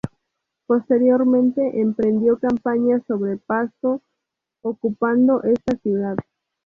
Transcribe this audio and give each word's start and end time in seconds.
Posteriormente 0.65 1.79
emprendió 1.79 2.39
campaña 2.39 3.03
sobre 3.07 3.37
Pasto, 3.37 4.01
ocupando 4.63 5.43
esta 5.43 5.77
ciudad. 5.77 6.17